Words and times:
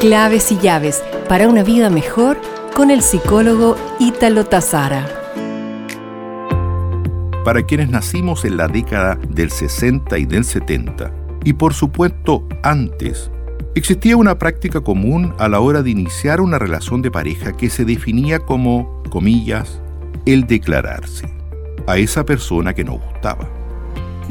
Claves 0.00 0.50
y 0.50 0.56
llaves 0.56 1.04
para 1.28 1.46
una 1.46 1.62
vida 1.62 1.90
mejor 1.90 2.40
con 2.74 2.90
el 2.90 3.02
psicólogo 3.02 3.76
Ítalo 3.98 4.46
Tazara. 4.46 5.06
Para 7.44 7.62
quienes 7.64 7.90
nacimos 7.90 8.46
en 8.46 8.56
la 8.56 8.66
década 8.66 9.16
del 9.28 9.50
60 9.50 10.16
y 10.16 10.24
del 10.24 10.44
70, 10.44 11.12
y 11.44 11.52
por 11.52 11.74
supuesto 11.74 12.48
antes, 12.62 13.30
existía 13.74 14.16
una 14.16 14.38
práctica 14.38 14.80
común 14.80 15.34
a 15.38 15.50
la 15.50 15.60
hora 15.60 15.82
de 15.82 15.90
iniciar 15.90 16.40
una 16.40 16.58
relación 16.58 17.02
de 17.02 17.10
pareja 17.10 17.52
que 17.54 17.68
se 17.68 17.84
definía 17.84 18.38
como, 18.38 19.02
comillas, 19.10 19.82
el 20.24 20.46
declararse 20.46 21.28
a 21.86 21.98
esa 21.98 22.24
persona 22.24 22.72
que 22.72 22.84
nos 22.84 23.02
gustaba. 23.02 23.50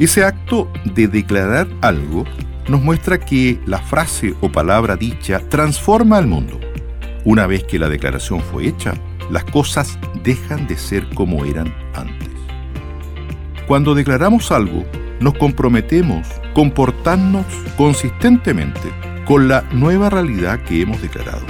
Ese 0.00 0.24
acto 0.24 0.68
de 0.96 1.06
declarar 1.06 1.68
algo 1.80 2.24
nos 2.70 2.80
muestra 2.80 3.18
que 3.18 3.58
la 3.66 3.78
frase 3.78 4.32
o 4.40 4.52
palabra 4.52 4.96
dicha 4.96 5.40
transforma 5.48 6.18
al 6.18 6.28
mundo. 6.28 6.60
Una 7.24 7.48
vez 7.48 7.64
que 7.64 7.80
la 7.80 7.88
declaración 7.88 8.40
fue 8.40 8.68
hecha, 8.68 8.94
las 9.28 9.42
cosas 9.44 9.98
dejan 10.22 10.68
de 10.68 10.76
ser 10.76 11.08
como 11.10 11.44
eran 11.44 11.74
antes. 11.94 12.28
Cuando 13.66 13.96
declaramos 13.96 14.52
algo, 14.52 14.84
nos 15.18 15.34
comprometemos 15.34 16.28
comportarnos 16.54 17.44
consistentemente 17.76 18.92
con 19.26 19.48
la 19.48 19.62
nueva 19.72 20.08
realidad 20.08 20.60
que 20.62 20.82
hemos 20.82 21.02
declarado. 21.02 21.44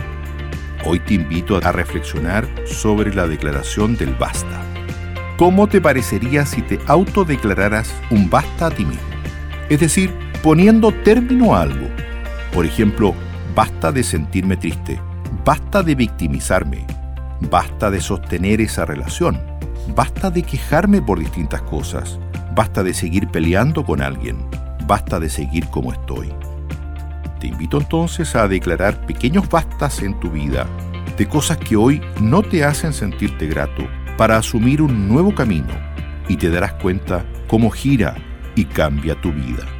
Hoy 0.87 1.01
te 1.01 1.15
invito 1.15 1.59
a 1.59 1.73
reflexionar 1.73 2.49
sobre 2.65 3.15
la 3.15 3.27
declaración 3.27 3.95
del 3.95 4.15
basta. 4.15 4.63
¿Cómo 5.37 5.67
te 5.67 5.83
parecería 5.83 6.47
si 6.47 6.63
te 6.63 6.79
autodeclararas 6.87 7.95
un 8.09 8.31
basta 8.31 8.67
a 8.67 8.71
ti 8.71 8.87
mismo? 8.87 9.03
Es 9.69 9.81
decir, 9.81 10.30
poniendo 10.43 10.93
término 10.93 11.55
a 11.55 11.63
algo. 11.63 11.89
Por 12.53 12.65
ejemplo, 12.65 13.15
basta 13.55 13.93
de 13.93 14.03
sentirme 14.03 14.57
triste, 14.57 14.99
basta 15.45 15.83
de 15.83 15.95
victimizarme, 15.95 16.87
basta 17.51 17.91
de 17.91 18.01
sostener 18.01 18.61
esa 18.61 18.85
relación, 18.87 19.41
basta 19.95 20.31
de 20.31 20.43
quejarme 20.43 21.03
por 21.03 21.19
distintas 21.19 21.63
cosas, 21.63 22.19
basta 22.55 22.83
de 22.83 22.95
seguir 22.95 23.29
peleando 23.29 23.85
con 23.85 24.01
alguien, 24.01 24.39
basta 24.87 25.21
de 25.21 25.29
seguir 25.29 25.67
como 25.69 25.93
estoy. 25.93 26.33
Te 27.39 27.47
invito 27.47 27.79
entonces 27.79 28.35
a 28.35 28.49
declarar 28.49 29.07
pequeños 29.07 29.49
bastas 29.49 30.03
en 30.03 30.19
tu 30.21 30.31
vida 30.31 30.67
de 31.17 31.29
cosas 31.29 31.59
que 31.59 31.77
hoy 31.77 32.01
no 32.21 32.43
te 32.43 32.65
hacen 32.65 32.93
sentirte 32.93 33.47
grato 33.47 33.87
para 34.17 34.37
asumir 34.37 34.81
un 34.81 35.09
nuevo 35.09 35.35
camino 35.35 35.73
y 36.29 36.37
te 36.37 36.51
darás 36.51 36.75
cuenta 36.75 37.25
cómo 37.47 37.71
gira 37.71 38.15
y 38.55 38.65
cambia 38.65 39.21
tu 39.21 39.33
vida. 39.33 39.80